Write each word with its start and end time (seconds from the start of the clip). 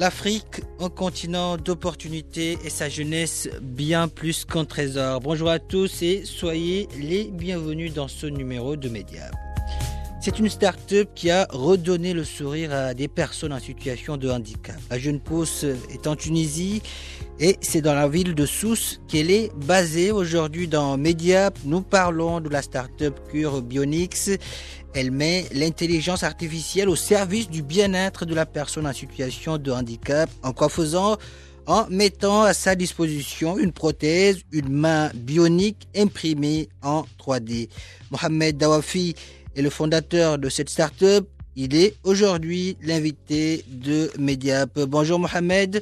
L'Afrique, 0.00 0.62
un 0.78 0.88
continent 0.88 1.58
d'opportunités 1.58 2.56
et 2.64 2.70
sa 2.70 2.88
jeunesse 2.88 3.50
bien 3.60 4.08
plus 4.08 4.46
qu'un 4.46 4.64
trésor. 4.64 5.20
Bonjour 5.20 5.50
à 5.50 5.58
tous 5.58 6.00
et 6.00 6.22
soyez 6.24 6.88
les 6.98 7.24
bienvenus 7.24 7.92
dans 7.92 8.08
ce 8.08 8.24
numéro 8.24 8.76
de 8.76 8.88
Mediap. 8.88 9.34
C'est 10.22 10.38
une 10.38 10.48
start-up 10.48 11.10
qui 11.14 11.30
a 11.30 11.46
redonné 11.50 12.14
le 12.14 12.24
sourire 12.24 12.72
à 12.72 12.94
des 12.94 13.08
personnes 13.08 13.52
en 13.52 13.58
situation 13.58 14.16
de 14.16 14.30
handicap. 14.30 14.76
La 14.90 14.98
jeune 14.98 15.20
pousse 15.20 15.64
est 15.64 16.06
en 16.06 16.16
Tunisie 16.16 16.80
et 17.40 17.56
c'est 17.62 17.80
dans 17.80 17.94
la 17.94 18.06
ville 18.06 18.34
de 18.34 18.44
Sousse 18.44 19.00
qu'elle 19.08 19.30
est 19.30 19.50
basée. 19.66 20.12
Aujourd'hui 20.12 20.68
dans 20.68 20.98
Mediap, 20.98 21.58
nous 21.64 21.80
parlons 21.80 22.40
de 22.40 22.50
la 22.50 22.60
start-up 22.60 23.18
Cure 23.30 23.62
Bionix. 23.62 24.30
Elle 24.94 25.10
met 25.10 25.46
l'intelligence 25.52 26.22
artificielle 26.22 26.90
au 26.90 26.96
service 26.96 27.48
du 27.48 27.62
bien-être 27.62 28.26
de 28.26 28.34
la 28.34 28.44
personne 28.44 28.86
en 28.86 28.92
situation 28.92 29.56
de 29.56 29.72
handicap. 29.72 30.28
En 30.42 30.52
quoi 30.52 30.68
faisant? 30.68 31.16
En 31.66 31.86
mettant 31.88 32.42
à 32.42 32.52
sa 32.52 32.74
disposition 32.74 33.56
une 33.56 33.72
prothèse, 33.72 34.40
une 34.52 34.68
main 34.68 35.10
bionique 35.14 35.88
imprimée 35.96 36.68
en 36.82 37.04
3D. 37.18 37.70
Mohamed 38.10 38.58
Dawafi 38.58 39.14
est 39.56 39.62
le 39.62 39.70
fondateur 39.70 40.38
de 40.38 40.48
cette 40.50 40.68
start-up. 40.68 41.26
Il 41.56 41.74
est 41.74 41.94
aujourd'hui 42.04 42.76
l'invité 42.82 43.64
de 43.68 44.10
Mediap. 44.18 44.78
Bonjour 44.80 45.18
Mohamed. 45.18 45.80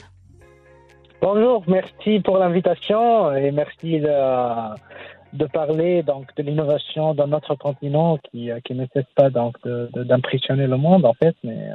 Bonjour, 1.20 1.64
merci 1.66 2.20
pour 2.20 2.38
l'invitation 2.38 3.34
et 3.34 3.50
merci 3.50 4.00
de, 4.00 5.36
de, 5.36 5.46
parler 5.46 6.02
donc 6.02 6.34
de 6.36 6.42
l'innovation 6.42 7.14
dans 7.14 7.26
notre 7.26 7.54
continent 7.56 8.18
qui, 8.30 8.50
qui 8.64 8.74
ne 8.74 8.86
cesse 8.92 9.06
pas 9.16 9.28
donc 9.30 9.56
d'impressionner 9.94 10.66
le 10.66 10.76
monde 10.76 11.04
en 11.04 11.14
fait, 11.14 11.34
mais 11.42 11.70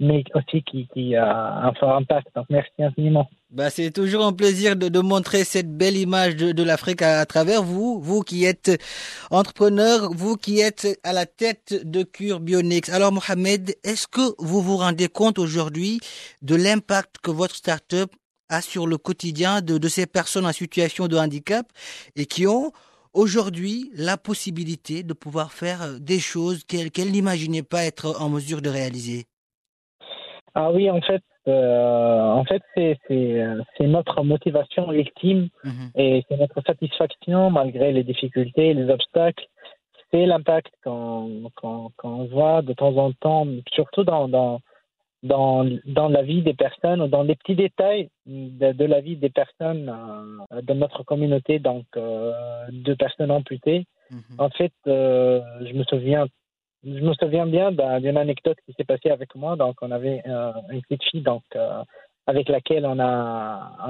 mais 0.00 0.24
aussi 0.34 0.62
qui, 0.62 0.88
qui 0.92 1.14
a 1.14 1.66
un 1.66 1.72
fort 1.74 1.96
impact. 1.96 2.28
Donc, 2.34 2.46
merci 2.50 2.70
infiniment. 2.78 3.28
Bah, 3.50 3.70
c'est 3.70 3.92
toujours 3.92 4.24
un 4.24 4.32
plaisir 4.32 4.74
de, 4.76 4.88
de, 4.88 5.00
montrer 5.00 5.44
cette 5.44 5.70
belle 5.76 5.96
image 5.96 6.34
de, 6.34 6.52
de 6.52 6.62
l'Afrique 6.62 7.02
à, 7.02 7.24
travers 7.26 7.62
vous, 7.62 8.00
vous 8.00 8.22
qui 8.22 8.44
êtes 8.44 8.82
entrepreneur, 9.30 10.10
vous 10.12 10.36
qui 10.36 10.60
êtes 10.60 10.98
à 11.04 11.12
la 11.12 11.26
tête 11.26 11.74
de 11.84 12.02
Cure 12.02 12.40
Bionix. 12.40 12.88
Alors, 12.90 13.12
Mohamed, 13.12 13.76
est-ce 13.84 14.08
que 14.08 14.34
vous 14.38 14.60
vous 14.60 14.76
rendez 14.76 15.08
compte 15.08 15.38
aujourd'hui 15.38 16.00
de 16.42 16.56
l'impact 16.56 17.18
que 17.22 17.30
votre 17.30 17.54
start-up 17.54 18.10
sur 18.60 18.86
le 18.86 18.98
quotidien 18.98 19.60
de, 19.60 19.78
de 19.78 19.88
ces 19.88 20.06
personnes 20.06 20.46
en 20.46 20.52
situation 20.52 21.08
de 21.08 21.16
handicap 21.16 21.66
et 22.16 22.26
qui 22.26 22.46
ont 22.46 22.72
aujourd'hui 23.12 23.90
la 23.94 24.16
possibilité 24.16 25.02
de 25.02 25.12
pouvoir 25.12 25.52
faire 25.52 25.98
des 26.00 26.18
choses 26.18 26.64
qu'elles 26.64 27.10
n'imaginaient 27.10 27.62
pas 27.62 27.84
être 27.84 28.20
en 28.20 28.28
mesure 28.28 28.60
de 28.62 28.68
réaliser 28.68 29.26
ah 30.56 30.70
oui, 30.70 30.88
en 30.88 31.00
fait, 31.00 31.22
euh, 31.48 32.20
en 32.20 32.44
fait, 32.44 32.62
c'est 32.76 33.86
notre 33.86 34.22
motivation 34.22 34.92
ultime 34.92 35.48
-hmm. 35.64 35.90
et 35.96 36.24
c'est 36.28 36.36
notre 36.36 36.60
satisfaction 36.62 37.50
malgré 37.50 37.92
les 37.92 38.04
difficultés, 38.04 38.72
les 38.72 38.88
obstacles. 38.88 39.46
C'est 40.10 40.26
l'impact 40.26 40.72
qu'on 40.84 42.24
voit 42.30 42.62
de 42.62 42.72
temps 42.72 42.96
en 43.06 43.10
temps, 43.24 43.46
surtout 43.72 44.04
dans 44.04 44.28
dans 44.28 44.60
dans 45.24 45.64
dans 45.86 46.08
la 46.08 46.22
vie 46.22 46.42
des 46.42 46.54
personnes, 46.54 47.06
dans 47.08 47.22
les 47.22 47.34
petits 47.34 47.56
détails 47.56 48.08
de, 48.26 48.72
de 48.72 48.84
la 48.84 49.00
vie 49.00 49.16
des 49.16 49.30
personnes 49.30 49.88
euh, 50.52 50.60
de 50.60 50.74
notre 50.74 51.02
communauté, 51.02 51.58
donc 51.58 51.86
euh, 51.96 52.32
de 52.70 52.94
personnes 52.94 53.32
amputées. 53.38 53.82
Mm 54.10 54.16
-hmm. 54.18 54.44
En 54.46 54.50
fait, 54.58 54.76
euh, 54.86 55.40
je 55.66 55.72
me 55.78 55.84
souviens 55.90 56.26
je 56.98 57.02
me 57.08 57.14
souviens 57.20 57.46
bien 57.56 57.68
d'une 58.02 58.18
anecdote 58.24 58.58
qui 58.64 58.72
s'est 58.74 58.88
passée 58.92 59.10
avec 59.18 59.30
moi. 59.42 59.52
Donc, 59.62 59.74
on 59.86 59.90
avait 59.98 60.20
euh, 60.26 60.72
une 60.72 60.82
petite 60.82 61.04
fille 61.08 61.26
donc, 61.32 61.46
avec 62.32 62.46
laquelle 62.54 62.84
on 62.92 62.98
a, 63.12 63.14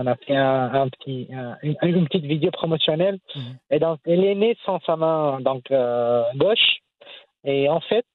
on 0.00 0.06
a 0.12 0.16
fait 0.24 0.38
un, 0.52 0.64
un 0.82 0.88
petit, 0.94 1.20
un, 1.40 1.56
une, 1.66 1.76
une, 1.82 2.06
petite 2.08 2.26
vidéo 2.34 2.50
promotionnelle. 2.60 3.18
Mmh. 3.34 3.40
Et 3.72 3.78
donc, 3.84 3.98
elle 4.10 4.24
est 4.30 4.38
née 4.42 4.54
sans 4.64 4.78
sa 4.86 4.94
main 5.02 5.40
donc, 5.48 5.64
gauche. 6.42 6.68
Et 7.52 7.62
en 7.76 7.82
fait, 7.88 8.06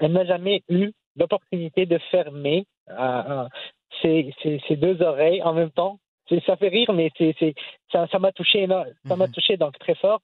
elle 0.00 0.12
n'a 0.16 0.24
jamais 0.32 0.56
eu 0.80 0.86
l'opportunité 1.16 1.86
de 1.86 1.98
fermer 2.10 2.66
ses, 4.02 4.32
ses, 4.42 4.60
ses, 4.66 4.76
deux 4.76 5.00
oreilles 5.02 5.42
en 5.42 5.52
même 5.52 5.70
temps. 5.70 5.98
Ça 6.46 6.56
fait 6.56 6.68
rire, 6.68 6.92
mais 6.92 7.10
c'est, 7.18 7.54
ça 7.90 8.06
m'a 8.20 8.30
touché, 8.30 8.68
ça 9.08 9.16
m'a 9.16 9.26
mmh. 9.26 9.32
touché 9.32 9.56
donc 9.56 9.76
très 9.78 9.96
fort. 9.96 10.20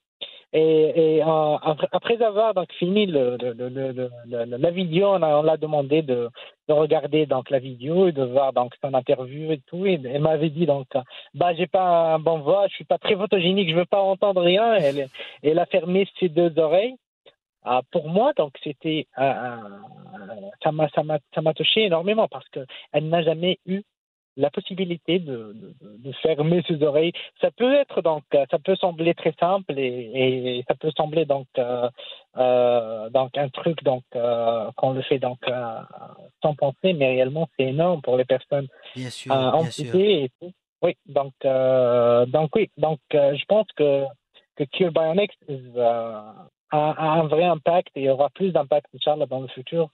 Et, 0.52 1.16
et 1.16 1.22
euh, 1.22 1.56
après 1.92 2.22
avoir 2.22 2.54
donc 2.54 2.72
fini 2.74 3.06
le, 3.06 3.36
le, 3.36 3.52
le, 3.52 4.10
la 4.56 4.70
vidéo, 4.70 5.08
on, 5.08 5.22
a, 5.22 5.36
on 5.38 5.42
l'a 5.42 5.56
demandé 5.56 6.02
de, 6.02 6.30
de, 6.68 6.72
regarder 6.72 7.26
donc 7.26 7.50
la 7.50 7.58
vidéo 7.58 8.06
et 8.06 8.12
de 8.12 8.22
voir 8.22 8.52
donc 8.52 8.72
son 8.82 8.94
interview 8.94 9.50
et 9.50 9.60
tout. 9.66 9.86
Et 9.86 10.00
elle 10.04 10.22
m'avait 10.22 10.50
dit 10.50 10.64
donc 10.64 10.86
bah 11.34 11.52
j'ai 11.54 11.66
pas 11.66 12.14
un 12.14 12.18
bon 12.20 12.38
voix, 12.38 12.68
je 12.68 12.74
suis 12.74 12.84
pas 12.84 12.98
très 12.98 13.16
photogénique, 13.16 13.70
je 13.70 13.74
veux 13.74 13.86
pas 13.86 14.00
entendre 14.00 14.40
rien. 14.40 14.74
Elle, 14.74 15.08
elle 15.42 15.58
a 15.58 15.66
fermé 15.66 16.08
ses 16.20 16.28
deux 16.28 16.56
oreilles. 16.58 16.94
Ah, 17.68 17.82
pour 17.90 18.08
moi 18.08 18.32
donc 18.36 18.52
c'était 18.62 19.08
euh, 19.18 19.56
ça 20.62 20.70
m'a 20.70 20.88
ça 20.90 21.02
m'a 21.02 21.18
ça 21.34 21.42
m'a 21.42 21.52
touché 21.52 21.86
énormément 21.86 22.28
parce 22.28 22.48
que 22.50 22.60
elle 22.92 23.08
n'a 23.08 23.22
jamais 23.22 23.58
eu 23.66 23.82
la 24.36 24.50
possibilité 24.50 25.18
de, 25.18 25.54
de, 25.80 25.96
de, 25.98 26.12
fermer 26.22 26.62
ses 26.68 26.82
oreilles. 26.82 27.12
Ça 27.40 27.50
peut 27.50 27.72
être 27.74 28.02
donc, 28.02 28.22
ça 28.32 28.58
peut 28.62 28.76
sembler 28.76 29.14
très 29.14 29.34
simple 29.40 29.78
et, 29.78 30.58
et 30.58 30.64
ça 30.68 30.74
peut 30.74 30.92
sembler 30.96 31.24
donc, 31.24 31.46
euh, 31.58 31.88
euh, 32.36 33.08
donc 33.10 33.36
un 33.36 33.48
truc 33.48 33.82
donc 33.82 34.04
euh, 34.14 34.70
qu'on 34.76 34.92
le 34.92 35.02
fait 35.02 35.18
donc 35.18 35.38
euh, 35.48 35.80
sans 36.42 36.54
penser, 36.54 36.92
mais 36.92 37.06
réellement 37.06 37.48
c'est 37.58 37.66
énorme 37.66 38.02
pour 38.02 38.16
les 38.16 38.24
personnes 38.26 38.68
bien 38.94 39.10
sûr, 39.10 39.32
amputées 39.32 40.24
et 40.24 40.30
tout. 40.40 40.52
Oui, 40.82 40.94
donc 41.06 41.32
donc 41.42 42.54
oui, 42.54 42.70
donc 42.76 43.00
je 43.10 43.44
pense 43.46 43.66
que 43.74 44.04
que 44.56 44.64
Cure 44.64 44.92
Bionics 44.92 45.32
a, 46.70 46.90
a, 46.90 47.04
un 47.20 47.26
vrai 47.26 47.44
impact 47.44 47.90
et 47.96 48.10
aura 48.10 48.30
plus 48.30 48.52
d'impact 48.52 48.86
Inch'Allah 48.94 49.26
dans 49.26 49.40
le 49.40 49.48
futur. 49.48 49.90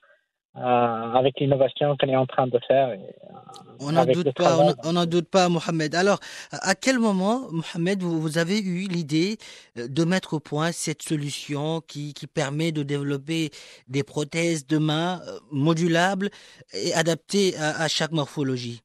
Euh, 0.54 0.60
avec 0.60 1.40
l'innovation 1.40 1.96
qu'on 1.96 2.08
est 2.08 2.16
en 2.16 2.26
train 2.26 2.46
de 2.46 2.58
faire. 2.68 2.92
Et, 2.92 2.98
euh, 2.98 3.36
on 3.80 3.92
n'en 3.92 4.04
doute 4.04 4.34
pas, 4.34 4.58
on 4.84 4.92
n'en 4.92 5.06
doute 5.06 5.30
pas, 5.30 5.48
Mohamed. 5.48 5.94
Alors, 5.94 6.18
à 6.50 6.74
quel 6.74 6.98
moment, 6.98 7.48
Mohamed, 7.50 8.02
vous, 8.02 8.20
vous 8.20 8.36
avez 8.36 8.60
eu 8.60 8.86
l'idée 8.86 9.38
de 9.76 10.04
mettre 10.04 10.34
au 10.34 10.40
point 10.40 10.70
cette 10.70 11.00
solution 11.00 11.80
qui, 11.80 12.12
qui 12.12 12.26
permet 12.26 12.70
de 12.70 12.82
développer 12.82 13.50
des 13.88 14.02
prothèses 14.02 14.66
de 14.66 14.76
main 14.76 15.22
modulables 15.50 16.28
et 16.75 16.92
adaptées 16.92 17.56
à, 17.56 17.80
à 17.80 17.88
chaque 17.88 18.12
morphologie? 18.12 18.82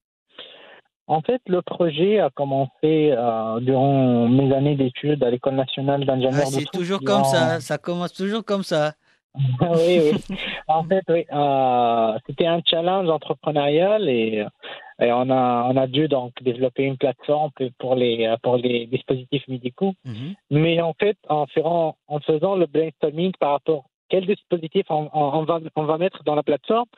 En 1.07 1.21
fait, 1.21 1.42
le 1.48 1.62
projet 1.62 2.19
a 2.19 2.30
commencé 2.30 3.12
euh, 3.12 3.59
durant 3.62 4.27
mes 4.27 4.54
années 4.54 4.75
d'études 4.75 5.24
à 5.24 5.30
l'École 5.30 5.56
nationale 5.56 6.06
d'ingénieurs. 6.06 6.42
Ah, 6.42 6.45
c'est 6.45 6.69
toujours 6.71 7.00
comme 7.00 7.24
ça, 7.24 7.62
ça 7.62 7.77
commence 7.77 8.13
toujours 8.13 8.44
comme 8.44 8.63
ça. 8.63 8.94
oui, 9.62 10.00
oui. 10.01 10.36
En 10.68 10.83
fait, 10.83 11.04
oui. 11.09 11.25
Euh, 11.31 12.18
c'était 12.25 12.48
un 12.48 12.62
challenge 12.65 13.07
entrepreneurial 13.07 14.09
et, 14.09 14.44
et, 15.00 15.12
on 15.12 15.30
a 15.30 15.68
on 15.69 15.77
a 15.77 15.86
dû 15.88 16.07
donc 16.07 16.31
développer 16.42 16.83
une 16.83 16.98
plateforme 16.98 17.51
pour 17.77 17.95
les 17.95 18.33
pour 18.42 18.57
les 18.57 18.88
dispositifs 18.88 19.48
médicaux. 19.48 19.94
Mm 20.06 20.13
-hmm. 20.13 20.36
Mais 20.50 20.81
en 20.81 20.94
fait, 21.01 21.18
en 21.30 21.45
faisant 21.54 21.95
en 22.07 22.19
faisant 22.19 22.56
le 22.62 22.65
brainstorming 22.65 23.31
par 23.39 23.51
rapport 23.51 23.81
à 23.86 23.89
quel 24.09 24.25
dispositif 24.25 24.86
on, 24.89 25.09
on, 25.13 25.44
va 25.44 25.59
on 25.75 25.86
va 25.92 25.98
mettre 25.98 26.24
dans 26.24 26.36
la 26.36 26.44
plateforme, 26.50 26.89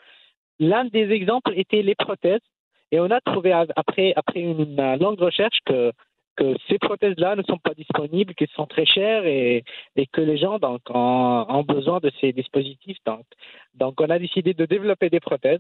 l'un 0.59 0.85
des 0.85 1.07
exemples 1.19 1.53
était 1.63 1.83
les 1.89 1.95
prothèses. 2.06 2.47
Et 2.91 3.00
on 3.00 3.12
a 3.12 3.21
trouvé 3.21 3.51
après 3.51 4.13
après 4.15 4.39
une 4.41 4.95
longue 4.97 5.19
recherche 5.19 5.59
que 5.65 5.91
que 6.39 6.56
ces 6.69 6.80
prothèses-là 6.80 7.36
ne 7.36 7.44
sont 7.44 7.57
pas 7.57 7.74
disponibles, 7.74 8.33
qu'elles 8.33 8.56
sont 8.56 8.65
très 8.65 8.86
chères 8.86 9.25
et, 9.25 9.65
et 9.97 10.06
que 10.07 10.21
les 10.21 10.38
gens 10.38 10.57
donc, 10.57 10.80
ont, 10.89 11.45
ont, 11.50 11.63
besoin 11.63 12.00
de 12.00 12.09
ces 12.21 12.31
dispositifs. 12.31 12.97
Donc, 13.06 13.25
donc, 13.74 14.00
on 14.00 14.09
a 14.09 14.18
décidé 14.18 14.53
de 14.53 14.65
développer 14.65 15.09
des 15.09 15.19
prothèses. 15.19 15.59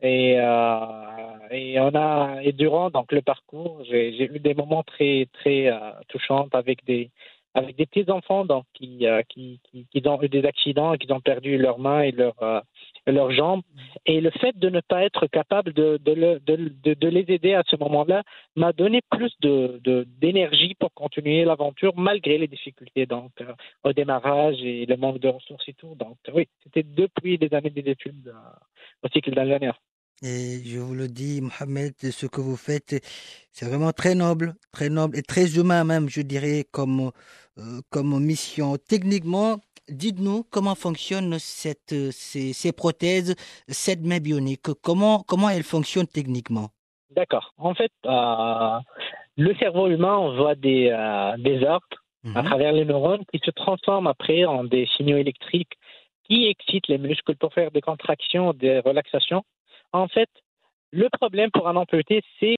Et, 0.00 0.36
euh, 0.38 1.48
et 1.50 1.78
on 1.78 1.94
a 1.94 2.40
et 2.42 2.52
durant 2.52 2.90
donc 2.90 3.12
le 3.12 3.22
parcours, 3.22 3.82
j'ai 3.84 4.24
eu 4.24 4.38
des 4.40 4.54
moments 4.54 4.82
très 4.82 5.28
très 5.32 5.68
euh, 5.68 5.78
touchants 6.08 6.48
avec 6.52 6.84
des 6.84 7.10
avec 7.54 7.76
des 7.76 7.86
petits 7.86 8.10
enfants 8.10 8.44
donc 8.44 8.64
qui, 8.74 9.06
euh, 9.06 9.22
qui, 9.28 9.60
qui, 9.64 9.86
qui 9.86 10.08
ont 10.08 10.20
eu 10.22 10.28
des 10.28 10.44
accidents 10.44 10.92
et 10.94 10.98
qui 10.98 11.10
ont 11.12 11.20
perdu 11.20 11.56
leurs 11.56 11.78
mains 11.78 12.02
et 12.02 12.10
leurs 12.10 12.42
euh, 12.42 12.60
leurs 13.12 13.32
jambes. 13.32 13.62
Et 14.06 14.20
le 14.20 14.30
fait 14.30 14.56
de 14.56 14.68
ne 14.68 14.80
pas 14.80 15.04
être 15.04 15.26
capable 15.26 15.72
de, 15.72 15.98
de, 15.98 16.12
le, 16.12 16.40
de, 16.40 16.94
de 16.94 17.08
les 17.08 17.24
aider 17.28 17.54
à 17.54 17.62
ce 17.66 17.76
moment-là 17.76 18.22
m'a 18.56 18.72
donné 18.72 19.00
plus 19.10 19.32
d'énergie 19.40 20.74
pour 20.78 20.92
continuer 20.94 21.44
l'aventure 21.44 21.92
malgré 21.96 22.38
les 22.38 22.48
difficultés 22.48 23.06
donc 23.06 23.32
euh, 23.40 23.52
au 23.84 23.92
démarrage 23.92 24.62
et 24.62 24.86
le 24.86 24.96
manque 24.96 25.18
de 25.20 25.28
ressources 25.28 25.68
et 25.68 25.74
tout. 25.74 25.94
Donc 25.94 26.16
oui, 26.32 26.48
c'était 26.62 26.82
depuis 26.82 27.36
les 27.38 27.52
années 27.54 27.70
des 27.70 27.90
études 27.90 28.28
euh, 28.28 29.02
au 29.02 29.08
cycle 29.08 29.34
d'ingénieur. 29.34 29.80
Et 30.22 30.62
je 30.64 30.78
vous 30.78 30.94
le 30.94 31.08
dis, 31.08 31.40
Mohamed, 31.40 31.94
ce 31.98 32.26
que 32.26 32.40
vous 32.40 32.56
faites, 32.56 32.94
c'est 33.50 33.66
vraiment 33.66 33.92
très 33.92 34.14
noble, 34.14 34.54
très 34.70 34.88
noble 34.88 35.18
et 35.18 35.22
très 35.22 35.58
humain 35.58 35.84
même, 35.84 36.08
je 36.08 36.22
dirais, 36.22 36.64
comme, 36.70 37.10
euh, 37.58 37.80
comme 37.90 38.24
mission. 38.24 38.76
Techniquement, 38.76 39.58
dites-nous 39.88 40.44
comment 40.50 40.74
fonctionnent 40.74 41.38
cette, 41.38 41.94
ces, 42.12 42.52
ces, 42.52 42.72
prothèses, 42.72 43.34
cette 43.68 44.00
main 44.00 44.18
bionique. 44.18 44.72
Comment, 44.82 45.22
comment 45.26 45.48
elles 45.50 45.62
fonctionnent 45.62 46.06
techniquement? 46.06 46.68
D'accord. 47.10 47.52
En 47.58 47.74
fait, 47.74 47.92
euh, 48.06 48.78
le 49.36 49.54
cerveau 49.56 49.88
humain 49.88 50.14
envoie 50.14 50.54
des, 50.54 50.88
euh, 50.90 51.36
des 51.38 51.62
ordres 51.64 51.86
à 52.34 52.40
Mhm. 52.40 52.44
travers 52.48 52.72
les 52.72 52.84
neurones 52.86 53.24
qui 53.30 53.38
se 53.44 53.50
transforment 53.50 54.06
après 54.06 54.46
en 54.46 54.64
des 54.64 54.86
signaux 54.96 55.18
électriques 55.18 55.74
qui 56.26 56.46
excitent 56.46 56.88
les 56.88 56.96
muscles 56.96 57.36
pour 57.36 57.52
faire 57.52 57.70
des 57.70 57.82
contractions, 57.82 58.54
des 58.54 58.78
relaxations. 58.80 59.44
En 59.92 60.08
fait, 60.08 60.30
le 60.90 61.08
problème 61.10 61.50
pour 61.50 61.68
un 61.68 61.76
amputé, 61.76 62.22
c'est 62.40 62.56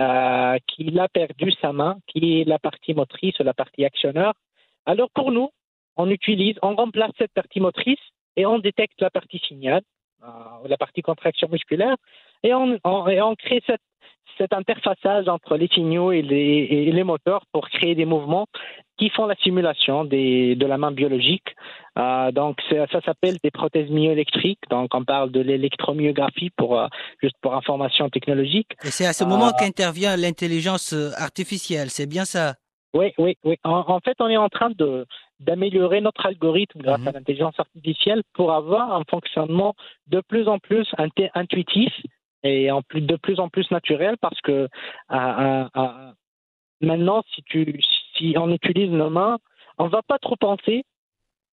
euh, 0.00 0.56
qu'il 0.66 0.98
a 0.98 1.08
perdu 1.08 1.52
sa 1.60 1.72
main, 1.72 1.98
qui 2.08 2.40
est 2.40 2.44
la 2.44 2.58
partie 2.58 2.94
motrice 2.94 3.38
ou 3.38 3.44
la 3.44 3.54
partie 3.54 3.84
actionneur. 3.84 4.32
Alors 4.86 5.10
pour 5.10 5.30
nous, 5.30 5.50
on 6.00 6.10
utilise, 6.10 6.56
on 6.62 6.74
remplace 6.74 7.12
cette 7.18 7.32
partie 7.32 7.60
motrice 7.60 8.04
et 8.36 8.46
on 8.46 8.58
détecte 8.58 9.00
la 9.00 9.10
partie 9.10 9.40
signal, 9.46 9.82
euh, 10.22 10.26
la 10.66 10.76
partie 10.76 11.02
contraction 11.02 11.48
musculaire, 11.50 11.96
et 12.42 12.54
on, 12.54 12.78
on, 12.84 13.08
et 13.08 13.20
on 13.20 13.34
crée 13.34 13.62
cette, 13.66 13.82
cet 14.38 14.52
interfaçage 14.54 15.28
entre 15.28 15.56
les 15.56 15.68
signaux 15.68 16.12
et 16.12 16.22
les, 16.22 16.66
et 16.70 16.92
les, 16.92 17.04
moteurs 17.04 17.44
pour 17.52 17.68
créer 17.68 17.94
des 17.94 18.06
mouvements 18.06 18.46
qui 18.98 19.10
font 19.10 19.26
la 19.26 19.34
simulation 19.36 20.04
des, 20.04 20.54
de 20.54 20.66
la 20.66 20.78
main 20.78 20.92
biologique. 20.92 21.54
Euh, 21.98 22.30
donc 22.32 22.56
ça, 22.70 22.86
ça 22.92 23.00
s'appelle 23.02 23.36
des 23.44 23.50
prothèses 23.50 23.90
myoélectriques. 23.90 24.64
Donc 24.70 24.94
on 24.94 25.04
parle 25.04 25.30
de 25.30 25.40
l'électromyographie 25.40 26.50
pour 26.56 26.78
euh, 26.78 26.86
juste 27.22 27.36
pour 27.42 27.54
information 27.54 28.08
technologique. 28.08 28.70
Et 28.84 28.90
c'est 28.90 29.06
à 29.06 29.12
ce 29.12 29.24
moment 29.24 29.50
qu'intervient 29.58 30.16
l'intelligence 30.16 30.94
artificielle. 31.16 31.90
C'est 31.90 32.06
bien 32.06 32.24
ça? 32.24 32.54
Oui, 32.94 33.12
oui, 33.18 33.36
oui. 33.44 33.56
En, 33.64 33.84
en, 33.86 34.00
fait, 34.00 34.16
on 34.20 34.28
est 34.28 34.36
en 34.36 34.48
train 34.48 34.70
de 34.70 35.06
d'améliorer 35.38 36.02
notre 36.02 36.26
algorithme 36.26 36.80
grâce 36.80 37.00
Mhm. 37.00 37.08
à 37.08 37.12
l'intelligence 37.12 37.58
artificielle 37.58 38.22
pour 38.34 38.52
avoir 38.52 38.92
un 38.92 39.04
fonctionnement 39.08 39.74
de 40.08 40.20
plus 40.20 40.48
en 40.48 40.58
plus 40.58 40.86
intuitif 41.34 41.92
et 42.42 42.70
en 42.70 42.82
plus 42.82 43.00
de 43.00 43.16
plus 43.16 43.40
en 43.40 43.48
plus 43.48 43.70
naturel 43.70 44.16
parce 44.20 44.38
que 44.42 44.68
euh, 45.12 45.64
euh, 45.76 46.12
maintenant, 46.82 47.22
si 47.34 47.42
tu 47.44 47.80
si 48.16 48.34
on 48.36 48.50
utilise 48.52 48.90
nos 48.90 49.08
mains, 49.08 49.38
on 49.78 49.88
va 49.88 50.02
pas 50.02 50.18
trop 50.18 50.36
penser. 50.36 50.84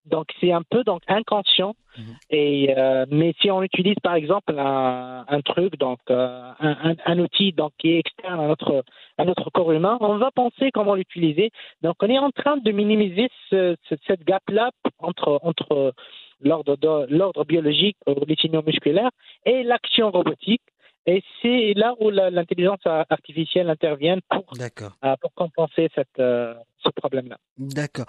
Donc 0.07 0.27
c'est 0.39 0.51
un 0.51 0.63
peu 0.63 0.83
donc 0.83 1.01
inconscient. 1.07 1.75
Mhm. 1.97 2.15
Et 2.29 2.73
euh, 2.77 3.05
mais 3.09 3.33
si 3.41 3.49
on 3.51 3.61
utilise 3.63 3.95
par 4.03 4.15
exemple 4.15 4.53
un, 4.57 5.25
un 5.27 5.41
truc 5.41 5.77
donc 5.77 5.99
euh, 6.09 6.51
un, 6.59 6.91
un, 6.91 6.95
un, 7.05 7.19
outil 7.19 7.53
donc 7.53 7.71
qui 7.77 7.91
est 7.91 7.99
externe 7.99 8.39
à 8.39 8.47
notre 8.47 8.83
à 9.17 9.25
notre 9.25 9.49
corps 9.49 9.71
humain, 9.71 9.97
on 10.01 10.17
va 10.17 10.31
penser 10.31 10.71
comment 10.71 10.95
l'utiliser. 10.95 11.51
Donc 11.81 11.95
on 12.01 12.07
est 12.07 12.19
en 12.19 12.31
train 12.31 12.57
de 12.57 12.71
minimiser 12.71 13.29
ce, 13.49 13.75
ce, 13.89 13.95
cette 14.05 14.23
gap 14.23 14.43
là 14.49 14.71
entre 14.99 15.39
entre 15.43 15.93
l'ordre 16.41 16.77
l'ordre 17.09 17.45
biologique, 17.45 17.97
les 18.27 18.35
signaux 18.35 18.63
musculaires 18.65 19.11
et 19.45 19.63
l'action 19.63 20.11
robotique. 20.11 20.61
Et 21.09 21.23
c'est 21.41 21.73
là 21.75 21.95
où 22.01 22.09
l'intelligence 22.09 22.85
artificielle 22.85 23.69
intervient 23.69 24.17
pour, 24.29 24.43
euh, 24.59 25.15
pour 25.21 25.33
compenser 25.33 25.87
cette, 25.95 26.19
euh, 26.19 26.53
ce 26.83 26.89
problème-là. 26.89 27.37
D'accord. 27.57 28.05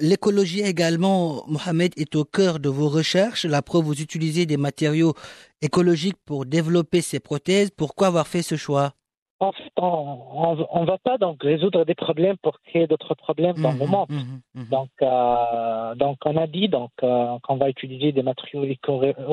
L'écologie 0.00 0.60
également, 0.60 1.44
Mohamed, 1.46 1.92
est 1.96 2.16
au 2.16 2.24
cœur 2.24 2.58
de 2.58 2.68
vos 2.68 2.88
recherches. 2.88 3.44
La 3.44 3.62
preuve, 3.62 3.84
vous 3.84 4.02
utilisez 4.02 4.46
des 4.46 4.56
matériaux 4.56 5.14
écologiques 5.62 6.18
pour 6.26 6.44
développer 6.44 7.02
ces 7.02 7.20
prothèses. 7.20 7.70
Pourquoi 7.70 8.08
avoir 8.08 8.26
fait 8.26 8.42
ce 8.42 8.56
choix? 8.56 8.94
En 9.40 9.52
fait, 9.52 9.72
on 9.76 10.80
ne 10.80 10.86
va 10.86 10.98
pas 10.98 11.16
donc 11.16 11.42
résoudre 11.42 11.84
des 11.86 11.94
problèmes 11.94 12.36
pour 12.42 12.60
créer 12.60 12.86
d'autres 12.86 13.14
problèmes 13.14 13.56
dans 13.56 13.72
le 13.72 13.86
monde. 13.86 14.10
Mmh, 14.10 14.60
mmh. 14.60 14.68
Donc, 14.70 14.90
euh, 15.00 15.94
donc, 15.94 16.18
on 16.26 16.36
a 16.36 16.46
dit 16.46 16.68
donc 16.68 16.90
euh, 17.02 17.38
qu'on 17.42 17.56
va 17.56 17.70
utiliser 17.70 18.12
des 18.12 18.22
matériaux 18.22 18.64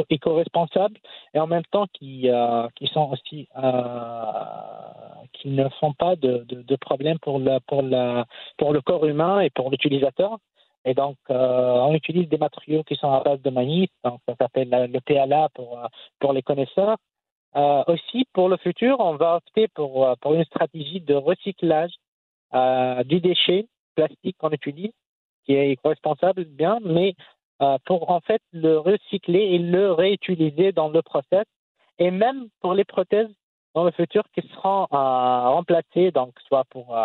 éco-responsables 0.09 0.97
et 1.33 1.39
en 1.39 1.47
même 1.47 1.65
temps 1.71 1.87
qui, 1.93 2.29
euh, 2.29 2.67
qui 2.75 2.87
sont 2.87 3.09
aussi 3.11 3.49
qui 5.33 5.49
ne 5.49 5.67
font 5.81 5.93
pas 5.93 6.15
de, 6.15 6.45
de, 6.47 6.61
de 6.61 6.75
problème 6.77 7.19
pour 7.19 7.37
le, 7.37 7.59
pour, 7.67 7.81
la, 7.81 8.25
pour 8.57 8.71
le 8.71 8.81
corps 8.81 9.05
humain 9.05 9.41
et 9.41 9.49
pour 9.49 9.69
l'utilisateur. 9.69 10.37
Et 10.85 10.93
donc, 10.93 11.17
on 11.27 11.93
utilise 11.93 12.29
des 12.29 12.37
matériaux 12.37 12.83
qui 12.83 12.95
sont 12.95 13.11
à 13.11 13.19
base 13.19 13.41
de 13.41 13.49
maïs, 13.49 13.89
donc 14.05 14.21
ça 14.25 14.35
s'appelle 14.39 14.69
le 14.69 14.99
PLA 15.01 15.49
pour, 15.53 15.77
pour 16.19 16.31
les 16.31 16.41
connaisseurs. 16.41 16.95
Euh, 17.55 17.83
aussi, 17.87 18.25
pour 18.33 18.49
le 18.49 18.57
futur, 18.57 18.99
on 18.99 19.15
va 19.15 19.37
opter 19.37 19.67
pour, 19.69 20.15
pour 20.21 20.33
une 20.33 20.43
stratégie 20.45 21.01
de 21.01 21.15
recyclage 21.15 21.93
euh, 22.53 23.03
du 23.03 23.19
déchet 23.19 23.67
plastique 23.95 24.37
qu'on 24.37 24.51
utilise, 24.51 24.91
qui 25.45 25.53
est 25.53 25.79
responsable 25.83 26.45
bien, 26.45 26.79
mais 26.83 27.15
euh, 27.61 27.77
pour 27.85 28.11
en 28.11 28.19
fait 28.19 28.41
le 28.51 28.77
recycler 28.77 29.39
et 29.39 29.57
le 29.59 29.91
réutiliser 29.91 30.71
dans 30.71 30.89
le 30.89 31.01
process, 31.01 31.45
et 31.99 32.11
même 32.11 32.47
pour 32.61 32.73
les 32.73 32.83
prothèses 32.83 33.33
dans 33.73 33.83
le 33.83 33.91
futur 33.91 34.23
qui 34.33 34.47
seront 34.49 34.87
remplacées, 34.89 36.11
donc 36.11 36.33
soit 36.47 36.63
pour 36.69 36.97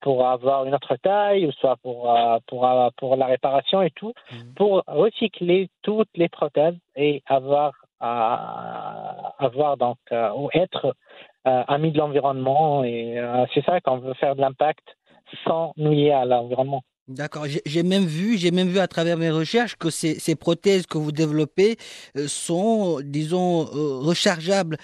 pour 0.00 0.26
avoir 0.26 0.64
une 0.64 0.74
autre 0.74 0.96
taille, 0.96 1.46
ou 1.46 1.52
soit 1.52 1.76
pour 1.82 2.14
pour 2.46 2.68
pour 2.96 3.16
la 3.16 3.26
réparation 3.26 3.82
et 3.82 3.90
tout, 3.90 4.14
mmh. 4.30 4.54
pour 4.54 4.82
recycler 4.86 5.68
toutes 5.82 6.08
les 6.14 6.28
prothèses 6.28 6.76
et 6.96 7.22
avoir 7.26 7.72
à 8.00 9.34
avoir 9.38 9.76
donc 9.76 9.98
euh, 10.12 10.30
ou 10.36 10.48
être 10.52 10.94
euh, 11.46 11.62
ami 11.68 11.92
de 11.92 11.98
l'environnement 11.98 12.84
et 12.84 13.18
euh, 13.18 13.44
c'est 13.54 13.64
ça 13.64 13.80
qu'on 13.80 13.98
veut 13.98 14.14
faire 14.14 14.36
de 14.36 14.40
l'impact 14.40 14.84
sans 15.44 15.72
nuire 15.76 16.18
à 16.18 16.24
l'environnement. 16.24 16.82
D'accord. 17.08 17.44
J'ai 17.64 17.82
même 17.84 18.04
vu, 18.04 18.36
j'ai 18.36 18.50
même 18.50 18.66
vu 18.68 18.80
à 18.80 18.88
travers 18.88 19.16
mes 19.16 19.30
recherches 19.30 19.76
que 19.76 19.90
ces, 19.90 20.14
ces 20.18 20.34
prothèses 20.34 20.86
que 20.86 20.98
vous 20.98 21.12
développez 21.12 21.76
sont, 22.26 22.98
disons, 23.00 23.64
rechargeables 24.10 24.76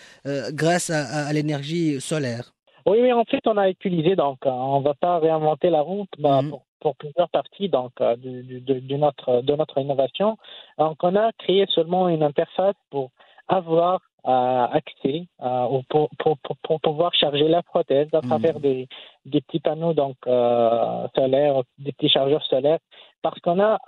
grâce 0.53 0.89
à, 0.91 1.27
à 1.27 1.33
l'énergie 1.33 2.01
solaire. 2.01 2.53
Oui, 2.87 2.99
oui, 3.03 3.13
en 3.13 3.25
fait, 3.25 3.41
on 3.47 3.57
a 3.57 3.69
utilisé, 3.69 4.15
donc, 4.15 4.39
on 4.45 4.79
ne 4.81 4.85
va 4.85 4.95
pas 4.95 5.19
réinventer 5.19 5.69
la 5.71 5.81
route 5.81 6.11
bah, 6.19 6.43
Mhm. 6.43 6.51
pour, 6.51 6.65
pour 6.83 6.97
plusieurs 6.97 7.31
parties 7.31 7.69
donc, 7.69 7.93
euh, 8.01 8.17
de, 8.17 8.97
notre, 8.97 9.41
de 9.49 9.55
notre 9.55 9.79
innovation. 9.79 10.37
Donc, 10.79 10.97
on 11.03 11.15
a 11.17 11.31
créé 11.43 11.65
seulement 11.77 12.09
une 12.09 12.25
interface 12.25 12.75
pour 12.91 13.11
avoir 13.49 14.01
euh, 14.27 14.79
accès 14.81 15.19
euh, 15.43 15.67
ou 15.73 15.83
pour, 15.89 16.11
pour, 16.19 16.35
pour, 16.45 16.57
pour 16.67 16.81
pouvoir 16.81 17.15
charger 17.15 17.49
la 17.57 17.63
prothèse 17.63 18.09
à 18.13 18.21
Mhm. 18.23 18.29
travers 18.29 18.59
des, 18.61 18.89
des 19.33 19.41
petits 19.41 19.61
panneaux 19.61 19.95
donc, 19.95 20.17
euh, 20.27 21.07
solaires, 21.17 21.63
des 21.79 21.93
petits 21.93 22.09
chargeurs 22.17 22.45
solaires, 22.53 22.83
parce 23.23 23.39
qu'on 23.41 23.61
a, 23.61 23.79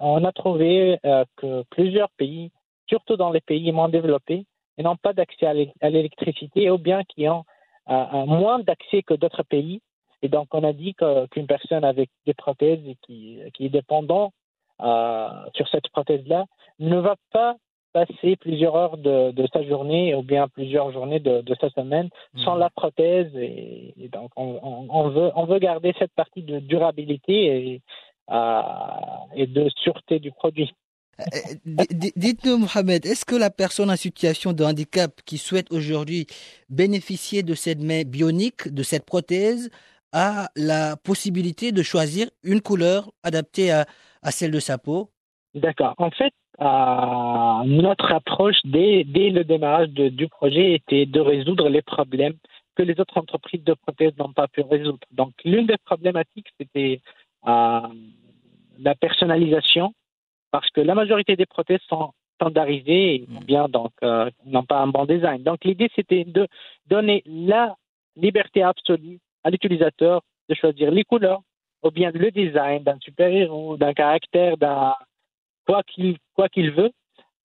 on 0.00 0.24
a 0.24 0.32
trouvé 0.32 0.98
que 1.36 1.62
plusieurs 1.70 2.10
pays, 2.22 2.50
surtout 2.88 3.16
dans 3.16 3.30
les 3.30 3.42
pays 3.42 3.70
moins 3.72 3.90
développés, 3.90 4.42
n'ont 4.78 4.96
pas 4.96 5.12
d'accès 5.12 5.46
à 5.46 5.54
l'é- 5.54 5.72
à 5.82 5.88
l'électricité 5.90 6.70
ou 6.70 6.78
bien 6.78 7.04
qui 7.04 7.28
ont 7.28 7.44
moins 7.88 8.58
d'accès 8.60 9.02
que 9.02 9.14
d'autres 9.14 9.42
pays. 9.42 9.82
Et 10.24 10.28
donc, 10.28 10.48
on 10.52 10.64
a 10.64 10.72
dit 10.72 10.94
qu'une 10.94 11.46
personne 11.46 11.84
avec 11.84 12.08
des 12.26 12.34
prothèses 12.34 12.80
et 12.86 12.96
qui, 13.04 13.38
qui 13.54 13.66
est 13.66 13.74
dépendant 13.80 14.32
euh, 14.80 15.28
sur 15.54 15.68
cette 15.68 15.88
prothèse-là 15.96 16.46
ne 16.78 16.98
va 16.98 17.14
pas 17.30 17.56
passer 17.92 18.34
plusieurs 18.36 18.74
heures 18.74 18.96
de, 18.96 19.30
de 19.30 19.46
sa 19.52 19.62
journée 19.62 20.14
ou 20.16 20.22
bien 20.22 20.48
plusieurs 20.48 20.90
journées 20.92 21.20
de, 21.20 21.42
de 21.42 21.54
sa 21.60 21.68
semaine 21.70 22.08
sans 22.44 22.54
Mhm. 22.54 22.60
la 22.60 22.70
prothèse. 22.70 23.30
Et, 23.36 23.94
et 24.02 24.08
donc, 24.08 24.30
on, 24.36 24.58
on- 24.70 24.86
on 25.00 25.08
veut, 25.10 25.30
on 25.36 25.44
veut 25.44 25.58
garder 25.60 25.92
cette 25.98 26.14
partie 26.22 26.42
de 26.42 26.58
durabilité 26.58 27.36
et, 27.74 27.82
euh, 28.30 28.60
et 29.36 29.46
de 29.46 29.68
sûreté 29.84 30.18
du 30.18 30.32
produit. 30.32 30.72
Euh, 31.20 31.24
Dites-nous, 32.16 32.58
Mohamed, 32.58 33.06
est-ce 33.06 33.24
que 33.24 33.36
la 33.36 33.50
personne 33.50 33.90
en 33.90 33.96
situation 33.96 34.52
de 34.52 34.64
handicap 34.64 35.12
qui 35.26 35.38
souhaite 35.38 35.70
aujourd'hui 35.70 36.26
bénéficier 36.70 37.42
de 37.44 37.54
cette 37.54 37.80
main 37.90 38.02
bionique, 38.04 38.72
de 38.74 38.82
cette 38.82 39.04
prothèse, 39.04 39.70
a 40.14 40.48
la 40.56 40.96
possibilité 40.96 41.72
de 41.72 41.82
choisir 41.82 42.28
une 42.42 42.62
couleur 42.62 43.10
adaptée 43.22 43.70
à, 43.70 43.84
à 44.22 44.30
celle 44.30 44.52
de 44.52 44.60
sa 44.60 44.78
peau 44.78 45.10
D'accord. 45.54 45.94
En 45.98 46.10
fait, 46.10 46.32
euh, 46.60 47.64
notre 47.64 48.12
approche 48.12 48.56
dès, 48.64 49.04
dès 49.04 49.30
le 49.30 49.44
démarrage 49.44 49.88
de, 49.90 50.08
du 50.08 50.28
projet 50.28 50.74
était 50.74 51.06
de 51.06 51.20
résoudre 51.20 51.68
les 51.68 51.82
problèmes 51.82 52.34
que 52.76 52.82
les 52.82 52.98
autres 53.00 53.18
entreprises 53.18 53.62
de 53.62 53.74
prothèses 53.74 54.16
n'ont 54.18 54.32
pas 54.32 54.48
pu 54.48 54.62
résoudre. 54.62 54.98
Donc, 55.12 55.32
l'une 55.44 55.66
des 55.66 55.78
problématiques, 55.84 56.48
c'était 56.58 57.00
euh, 57.46 57.80
la 58.78 58.94
personnalisation, 58.96 59.94
parce 60.50 60.68
que 60.70 60.80
la 60.80 60.94
majorité 60.94 61.36
des 61.36 61.46
prothèses 61.46 61.82
sont 61.88 62.12
standardisées 62.36 63.14
et 63.14 63.26
mm. 63.28 63.44
bien 63.44 63.68
donc 63.68 63.92
euh, 64.02 64.28
n'ont 64.44 64.64
pas 64.64 64.80
un 64.80 64.88
bon 64.88 65.06
design. 65.06 65.42
Donc, 65.42 65.64
l'idée, 65.64 65.88
c'était 65.94 66.24
de 66.24 66.48
donner 66.86 67.22
la 67.26 67.76
liberté 68.16 68.62
absolue 68.62 69.20
à 69.44 69.50
l'utilisateur 69.50 70.22
de 70.48 70.54
choisir 70.54 70.90
les 70.90 71.04
couleurs 71.04 71.40
ou 71.84 71.90
bien 71.90 72.10
le 72.12 72.30
design 72.30 72.82
d'un 72.82 72.98
super-héros, 73.00 73.76
d'un 73.76 73.92
caractère, 73.92 74.56
d'un 74.56 74.94
quoi 75.66 75.82
qu'il 75.82 76.16
quoi 76.34 76.48
qu'il 76.48 76.70
veut. 76.70 76.90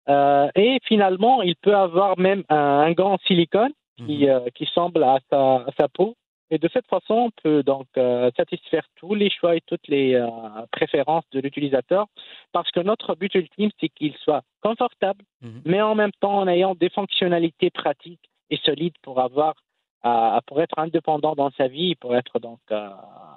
Euh, 0.07 0.49
et 0.55 0.79
finalement, 0.85 1.41
il 1.41 1.55
peut 1.57 1.75
avoir 1.75 2.17
même 2.17 2.43
un, 2.49 2.55
un 2.55 2.91
gant 2.93 3.17
silicone 3.27 3.73
qui, 3.97 4.25
mhm. 4.25 4.29
euh, 4.29 4.49
qui 4.55 4.65
semble 4.73 5.03
à 5.03 5.19
sa, 5.29 5.55
à 5.57 5.71
sa, 5.77 5.87
peau. 5.87 6.15
Et 6.49 6.57
de 6.57 6.67
cette 6.73 6.87
façon, 6.87 7.13
on 7.13 7.31
peut 7.43 7.61
donc 7.61 7.85
euh, 7.97 8.31
satisfaire 8.35 8.83
tous 8.95 9.13
les 9.13 9.29
choix 9.29 9.55
et 9.55 9.61
toutes 9.67 9.87
les 9.87 10.19
préférences 10.71 11.25
de 11.31 11.41
l'utilisateur 11.41 12.07
parce 12.51 12.71
que 12.71 12.79
notre 12.79 13.13
but 13.13 13.35
ultime, 13.35 13.69
c'est 13.79 13.89
qu'il 13.89 14.15
soit 14.15 14.41
confortable, 14.63 15.23
mhm. 15.41 15.61
mais 15.65 15.81
en 15.81 15.93
même 15.93 16.13
temps 16.21 16.39
en 16.39 16.47
ayant 16.47 16.73
des 16.73 16.89
fonctionnalités 16.89 17.69
pratiques 17.69 18.29
et 18.49 18.57
solides 18.57 18.97
pour 19.03 19.19
avoir 19.19 19.53
pour 20.01 20.61
être 20.61 20.77
indépendant 20.79 21.35
dans 21.35 21.51
sa 21.51 21.67
vie, 21.67 21.95
pour 21.95 22.15
être 22.15 22.39
donc 22.39 22.59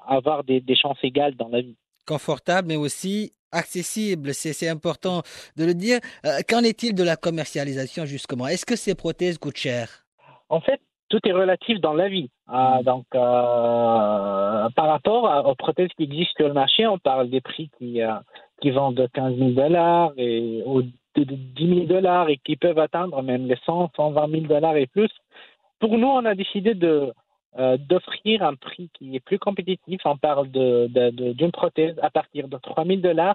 avoir 0.07 0.45
des, 0.45 0.61
des 0.61 0.77
chances 0.77 0.99
égales 1.03 1.35
dans 1.35 1.49
la 1.49 1.61
vie. 1.61 1.77
Confortable, 2.07 2.69
mais 2.69 2.77
aussi 2.77 3.33
accessible, 3.53 4.35
c'est 4.35 4.69
important 4.69 5.23
de 5.57 5.65
le 5.65 5.75
dire. 5.75 6.01
Euh, 6.25 6.41
qu'en 6.49 6.61
est-il 6.61 6.95
de 6.95 7.05
la 7.05 7.17
commercialisation 7.17 8.07
justement? 8.07 8.49
Est-ce 8.49 8.67
que 8.67 8.77
ces 8.77 8.95
prothèses 8.95 9.39
coûtent 9.39 9.59
cher? 9.59 10.05
En 10.49 10.61
fait, 10.61 10.81
tout 11.09 11.21
est 11.25 11.33
relatif 11.33 11.81
dans 11.81 11.93
la 11.93 12.09
vie. 12.09 12.31
Euh, 12.51 12.55
mm. 12.55 12.83
donc, 12.83 13.05
euh, 13.15 14.69
par 14.75 14.89
rapport 14.89 15.47
aux 15.47 15.55
prothèses 15.55 15.91
qui 15.97 16.05
existent 16.05 16.35
sur 16.39 16.49
le 16.49 16.55
marché, 16.55 16.87
on 16.87 16.99
parle 16.99 17.31
des 17.31 17.41
prix 17.41 17.71
qui, 17.79 18.01
qui 18.61 18.71
vendent 18.71 18.97
de 18.97 19.07
15 19.07 19.37
000 19.37 19.51
dollars 19.51 20.13
et 20.17 20.63
ou 20.67 20.83
de 20.83 21.25
10 21.25 21.75
000 21.75 21.87
dollars 21.87 22.31
et 22.31 22.39
qui 22.39 22.57
peuvent 22.57 22.79
atteindre 22.79 23.21
même 23.23 23.47
les 23.47 23.59
100, 23.67 23.91
120 23.95 24.31
000 24.31 24.43
dollars 24.47 24.77
et 24.77 24.87
plus. 24.87 25.11
Pour 25.83 25.99
nous, 25.99 26.07
on 26.07 26.25
a 26.27 26.37
décidé 26.37 26.75
de, 26.75 27.13
euh, 27.59 27.77
d'offrir 27.77 28.45
un 28.45 28.55
prix 28.55 28.89
qui 28.95 29.17
est 29.17 29.21
plus 29.21 29.41
compétitif. 29.41 30.01
On 30.05 30.17
parle 30.17 30.47
d'une 30.47 30.87
de, 30.87 31.33
de, 31.33 31.51
prothèse 31.51 31.99
à 32.01 32.09
partir 32.09 32.47
de 32.47 32.57
3 32.57 32.85
000 32.85 33.01
dollars 33.01 33.35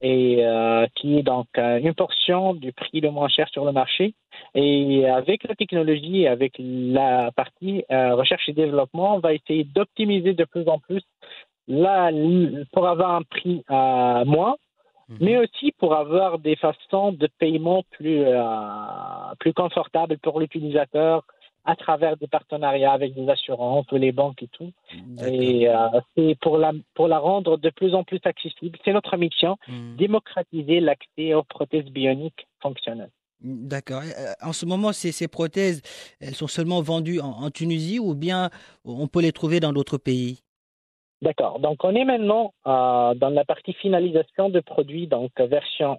et 0.00 0.44
euh, 0.44 0.88
qui 0.96 1.16
est 1.16 1.22
donc 1.22 1.46
euh, 1.56 1.78
une 1.78 1.94
portion 1.94 2.52
du 2.52 2.72
prix 2.72 3.00
le 3.00 3.12
moins 3.12 3.28
cher 3.28 3.48
sur 3.50 3.64
le 3.64 3.70
marché. 3.70 4.14
Et 4.56 5.06
avec 5.06 5.44
la 5.44 5.54
technologie 5.54 6.22
et 6.22 6.26
avec 6.26 6.56
la 6.58 7.30
partie 7.30 7.84
recherche 7.88 8.48
et 8.48 8.54
développement, 8.54 9.14
on 9.14 9.20
va 9.20 9.32
essayer 9.32 9.62
d'optimiser 9.62 10.34
de 10.34 10.44
plus 10.44 10.68
en 10.68 10.80
plus 10.80 11.04
pour 12.72 12.88
avoir 12.88 13.12
un 13.12 13.22
prix 13.22 13.62
à 13.68 14.24
moins, 14.26 14.56
mhm. 15.10 15.18
mais 15.20 15.38
aussi 15.38 15.70
pour 15.78 15.94
avoir 15.94 16.40
des 16.40 16.56
façons 16.56 17.12
de 17.12 17.28
paiement 17.38 17.84
plus, 17.92 18.24
plus 19.38 19.54
confortables 19.54 20.18
pour 20.18 20.40
l'utilisateur, 20.40 21.22
à 21.64 21.76
travers 21.76 22.16
des 22.16 22.26
partenariats 22.26 22.92
avec 22.92 23.14
des 23.14 23.28
assurances 23.28 23.90
ou 23.90 23.96
les 23.96 24.12
banques 24.12 24.42
et 24.42 24.48
tout. 24.48 24.70
Et 25.26 25.68
euh, 25.68 25.74
c'est 26.16 26.36
pour 26.40 26.58
la, 26.58 26.72
pour 26.94 27.08
la 27.08 27.18
rendre 27.18 27.56
de 27.56 27.70
plus 27.70 27.94
en 27.94 28.04
plus 28.04 28.20
accessible. 28.24 28.78
C'est 28.84 28.92
notre 28.92 29.16
mission, 29.16 29.56
hmm. 29.68 29.96
démocratiser 29.96 30.80
l'accès 30.80 31.32
aux 31.34 31.42
prothèses 31.42 31.86
bioniques 31.86 32.46
fonctionnelles. 32.60 33.10
D'accord. 33.40 34.02
Euh, 34.02 34.32
en 34.42 34.52
ce 34.52 34.66
moment, 34.66 34.92
ces, 34.92 35.12
ces, 35.12 35.28
prothèses, 35.28 35.82
elles 36.20 36.34
sont 36.34 36.46
seulement 36.46 36.82
vendues 36.82 37.20
en, 37.20 37.50
Tunisie 37.50 37.98
ou 37.98 38.14
bien 38.14 38.50
on 38.84 39.06
peut 39.06 39.20
les 39.20 39.32
trouver 39.32 39.60
dans 39.60 39.72
d'autres 39.72 39.98
pays? 39.98 40.40
D'accord. 41.22 41.58
Donc, 41.60 41.82
on 41.84 41.94
est 41.94 42.04
maintenant 42.04 42.52
euh, 42.66 43.14
dans 43.14 43.30
la 43.30 43.44
partie 43.46 43.72
finalisation 43.72 44.50
de 44.50 44.60
produits, 44.60 45.06
donc 45.06 45.30
version 45.40 45.96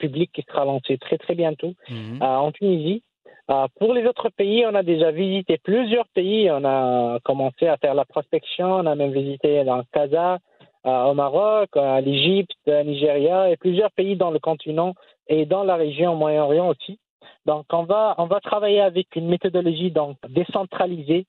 publique 0.00 0.32
qui 0.32 0.42
sera 0.42 0.64
lancée 0.64 0.98
très 0.98 1.18
très 1.18 1.36
bientôt 1.36 1.74
hmm. 1.88 2.20
en 2.20 2.50
Tunisie. 2.50 3.04
Euh, 3.50 3.66
pour 3.78 3.92
les 3.92 4.06
autres 4.06 4.30
pays, 4.30 4.64
on 4.66 4.74
a 4.74 4.82
déjà 4.82 5.10
visité 5.10 5.58
plusieurs 5.58 6.08
pays. 6.08 6.50
On 6.50 6.64
a 6.64 7.18
commencé 7.24 7.66
à 7.66 7.76
faire 7.76 7.94
la 7.94 8.04
prospection. 8.04 8.66
On 8.66 8.86
a 8.86 8.94
même 8.94 9.12
visité 9.12 9.64
dans 9.64 9.82
Casa, 9.92 10.38
euh, 10.86 11.04
au 11.04 11.14
Maroc, 11.14 11.70
l'Égypte, 11.76 12.56
Nigeria 12.66 13.50
et 13.50 13.56
plusieurs 13.56 13.92
pays 13.92 14.16
dans 14.16 14.30
le 14.30 14.38
continent 14.38 14.94
et 15.28 15.46
dans 15.46 15.64
la 15.64 15.76
région 15.76 16.14
Moyen-Orient 16.16 16.68
aussi. 16.68 16.98
Donc, 17.46 17.66
on 17.72 17.84
va, 17.84 18.14
on 18.18 18.26
va 18.26 18.40
travailler 18.40 18.80
avec 18.80 19.14
une 19.16 19.28
méthodologie 19.28 19.90
donc 19.90 20.16
décentralisée 20.28 21.26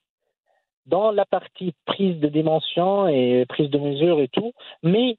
dans 0.86 1.12
la 1.12 1.26
partie 1.26 1.74
prise 1.86 2.20
de 2.20 2.28
dimension 2.28 3.08
et 3.08 3.46
prise 3.50 3.70
de 3.70 3.78
mesure 3.78 4.22
et 4.22 4.28
tout, 4.28 4.54
mais 4.84 5.18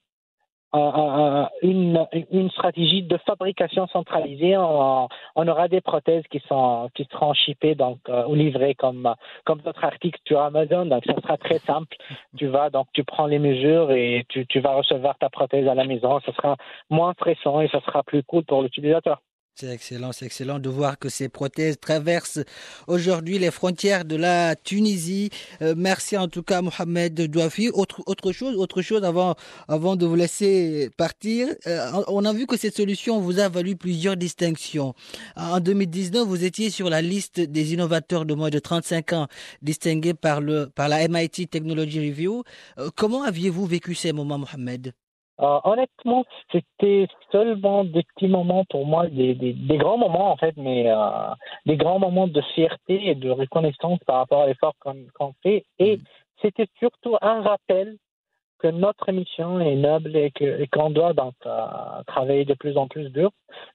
une, 1.63 2.07
une, 2.31 2.51
stratégie 2.51 3.03
de 3.03 3.17
fabrication 3.19 3.87
centralisée. 3.89 4.57
On, 4.57 5.09
on, 5.35 5.49
aura 5.49 5.69
des 5.69 5.81
prothèses 5.81 6.25
qui, 6.31 6.41
sont, 6.49 6.89
qui 6.95 7.07
seront 7.11 7.35
shippées 7.35 7.75
donc, 7.75 7.99
euh, 8.09 8.27
ou 8.27 8.35
livrées 8.35 8.75
comme, 8.75 9.15
comme 9.45 9.61
d'autres 9.61 9.85
articles 9.85 10.21
sur 10.27 10.41
Amazon. 10.41 10.87
Donc, 10.87 11.05
ça 11.05 11.15
sera 11.21 11.37
très 11.37 11.59
simple. 11.61 11.97
Tu 12.37 12.47
vas, 12.47 12.71
donc, 12.71 12.87
tu 12.93 13.05
prends 13.05 13.27
les 13.27 13.39
mesures 13.39 13.91
et 13.93 14.25
tu, 14.29 14.47
tu 14.47 14.61
vas 14.61 14.75
recevoir 14.75 15.17
ta 15.19 15.29
prothèse 15.29 15.67
à 15.69 15.75
la 15.75 15.85
maison. 15.85 16.21
Ce 16.21 16.33
sera 16.33 16.57
moins 16.91 17.13
stressant 17.15 17.61
et 17.61 17.69
ce 17.69 17.81
sera 17.81 18.03
plus 18.03 18.23
cool 18.23 18.45
pour 18.45 18.63
l'utilisateur. 18.63 19.21
C'est 19.59 19.73
excellent, 19.73 20.13
c'est 20.13 20.27
excellent 20.27 20.59
de 20.59 20.69
voir 20.69 20.99
que 20.99 21.09
ces 21.09 21.31
prothèses 21.31 21.79
traversent 21.81 22.41
aujourd'hui 22.89 23.39
les 23.39 23.51
frontières 23.51 24.05
de 24.05 24.15
la 24.15 24.55
Tunisie. 24.55 25.31
Euh, 25.63 25.73
merci 25.75 26.19
en 26.19 26.29
tout 26.29 26.43
cas 26.43 26.61
Mohamed 26.61 27.19
Douafi. 27.31 27.71
Autre, 27.71 28.03
autre 28.05 28.33
chose, 28.33 28.55
autre 28.57 28.83
chose 28.83 29.03
avant, 29.03 29.35
avant 29.67 29.97
de 29.97 30.05
vous 30.05 30.15
laisser 30.15 30.91
partir. 30.99 31.49
Euh, 31.67 31.91
on 32.09 32.27
a 32.27 32.35
vu 32.35 32.47
que 32.47 32.59
cette 32.59 32.77
solution 32.77 33.19
vous 33.19 33.39
a 33.39 33.49
valu 33.49 33.77
plusieurs 33.77 34.19
distinctions. 34.19 34.95
En 35.37 35.59
2019, 35.59 36.29
vous 36.29 36.45
étiez 36.45 36.69
sur 36.69 36.91
la 36.91 37.01
liste 37.01 37.41
des 37.41 37.73
innovateurs 37.73 38.27
de 38.27 38.35
moins 38.35 38.51
de 38.51 38.59
35 38.59 39.15
ans 39.15 39.27
distingués 39.63 40.13
par, 40.13 40.43
le, 40.43 40.67
par 40.67 40.91
la 40.91 41.09
MIT 41.09 41.49
Technology 41.49 42.11
Review. 42.11 42.43
Euh, 42.79 42.91
comment 42.95 43.23
aviez-vous 43.23 43.65
vécu 43.65 43.95
ces 43.95 44.13
moments, 44.13 44.37
Mohamed? 44.37 44.93
Euh, 45.41 45.61
honnêtement, 45.65 46.25
c'était 46.51 47.09
seulement 47.31 47.85
des 47.85 48.03
petits 48.03 48.29
moments 48.29 48.65
pour 48.65 48.87
moi, 48.87 49.07
des, 49.09 49.35
des, 49.35 49.53
des 49.53 49.77
grands 49.77 49.99
moments 49.99 50.33
en 50.33 50.37
fait, 50.37 50.57
mais 50.57 50.91
euh, 50.91 51.35
des 51.67 51.77
grands 51.77 51.99
moments 51.99 52.27
de 52.27 52.41
fierté 52.55 53.09
et 53.09 53.15
de 53.15 53.31
reconnaissance 53.31 53.99
par 54.07 54.17
rapport 54.17 54.43
à 54.43 54.47
l'effort 54.47 54.75
qu'on 54.81 55.35
fait. 55.43 55.65
Et 55.79 55.99
mm. 55.99 56.01
c'était 56.41 56.69
surtout 56.79 57.17
un 57.21 57.43
rappel 57.43 57.97
que 58.59 58.69
notre 58.69 59.13
mission 59.13 59.61
est 59.61 59.77
noble 59.77 60.17
et 60.17 60.33
qu'on 60.73 60.89
doit 60.89 61.13
donc 61.13 61.35
euh, 61.45 61.67
travailler 62.07 62.47
de 62.47 62.55
plus 62.55 62.79
en 62.79 62.89
plus 62.89 63.11
dur. 63.11 63.31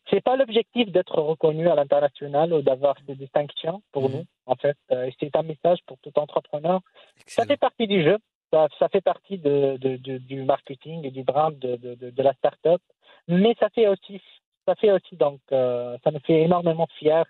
C'est 0.09 0.21
pas 0.21 0.35
l'objectif 0.35 0.91
d'être 0.91 1.21
reconnu 1.21 1.69
à 1.69 1.75
l'international 1.75 2.51
ou 2.51 2.63
d'avoir 2.63 2.95
ces 3.05 3.13
distinctions 3.13 3.83
pour 3.91 4.09
mm. 4.09 4.13
nous. 4.13 4.25
En 4.47 4.55
fait, 4.55 4.75
c'est 4.89 5.35
un 5.35 5.43
message 5.43 5.77
pour 5.85 5.99
tout 5.99 6.17
entrepreneur. 6.17 6.81
Ça 7.27 7.45
fait 7.45 7.57
partie 7.57 7.85
du 7.85 8.03
jeu 8.03 8.17
ça, 8.51 8.67
ça 8.77 8.89
fait 8.89 9.01
partie 9.01 9.38
de, 9.38 9.77
de, 9.77 9.98
de, 9.98 10.17
du 10.17 10.43
marketing 10.43 11.05
et 11.05 11.12
du 11.12 11.24
brand 11.24 11.58
de, 11.58 11.75
de, 11.75 12.24
la 12.24 12.34
start-up, 12.34 12.81
mais 13.27 13.55
ça 13.60 13.70
fait 13.70 13.88
aussi, 13.88 14.22
ça 14.65 14.75
fait 14.75 14.91
aussi 14.91 15.15
donc, 15.15 15.39
euh, 15.51 15.98
ça 16.03 16.12
nous 16.12 16.20
fait 16.20 16.41
énormément 16.41 16.88
fiers 17.00 17.24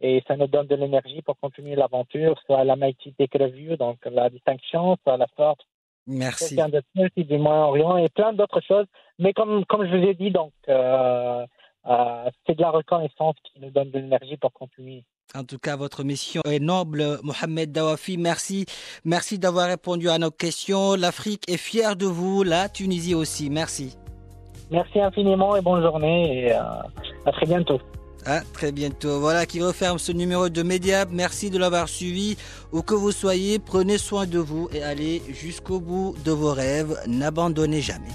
et 0.00 0.22
ça 0.26 0.36
nous 0.36 0.46
donne 0.46 0.66
de 0.66 0.74
l'énergie 0.74 1.22
pour 1.22 1.38
continuer 1.38 1.76
l'aventure, 1.76 2.40
soit 2.46 2.64
la 2.64 2.76
Mighty 2.76 3.12
Tech 3.14 3.30
Review, 3.34 3.76
donc 3.76 3.98
la 4.06 4.30
distinction, 4.30 4.96
soit 5.02 5.16
la 5.16 5.26
force. 5.36 5.64
Merci. 6.06 6.56
du 6.56 7.38
Moyen-Orient 7.38 7.96
et 7.98 8.08
plein 8.10 8.32
d'autres 8.32 8.60
choses. 8.60 8.86
Mais 9.18 9.32
comme, 9.32 9.64
comme 9.64 9.86
je 9.86 9.96
vous 9.96 10.04
ai 10.04 10.14
dit, 10.14 10.30
donc, 10.30 10.52
euh, 10.68 11.46
euh, 11.86 12.30
c'est 12.46 12.56
de 12.56 12.60
la 12.60 12.70
reconnaissance 12.70 13.36
qui 13.44 13.60
nous 13.60 13.70
donne 13.70 13.90
de 13.90 13.98
l'énergie 13.98 14.36
pour 14.36 14.52
continuer. 14.52 15.04
En 15.36 15.42
tout 15.42 15.58
cas, 15.58 15.74
votre 15.74 16.04
mission 16.04 16.42
est 16.48 16.60
noble, 16.60 17.18
Mohamed 17.24 17.72
Dawafi. 17.72 18.18
Merci. 18.18 18.66
Merci 19.04 19.36
d'avoir 19.36 19.66
répondu 19.66 20.08
à 20.08 20.16
nos 20.16 20.30
questions. 20.30 20.94
L'Afrique 20.94 21.42
est 21.50 21.56
fière 21.56 21.96
de 21.96 22.06
vous, 22.06 22.44
la 22.44 22.68
Tunisie 22.68 23.16
aussi. 23.16 23.50
Merci. 23.50 23.96
Merci 24.70 25.00
infiniment 25.00 25.56
et 25.56 25.60
bonne 25.60 25.82
journée 25.82 26.46
et 26.46 26.52
euh, 26.52 26.60
à 27.26 27.32
très 27.32 27.46
bientôt. 27.46 27.80
À 28.24 28.42
très 28.52 28.70
bientôt. 28.70 29.18
Voilà 29.18 29.44
qui 29.44 29.60
referme 29.60 29.98
ce 29.98 30.12
numéro 30.12 30.48
de 30.48 30.62
Mediap. 30.62 31.08
Merci 31.10 31.50
de 31.50 31.58
l'avoir 31.58 31.88
suivi. 31.88 32.36
Où 32.72 32.82
que 32.82 32.94
vous 32.94 33.10
soyez, 33.10 33.58
prenez 33.58 33.98
soin 33.98 34.26
de 34.26 34.38
vous 34.38 34.68
et 34.72 34.84
allez 34.84 35.20
jusqu'au 35.28 35.80
bout 35.80 36.14
de 36.24 36.30
vos 36.30 36.52
rêves. 36.52 36.96
N'abandonnez 37.08 37.80
jamais. 37.80 38.12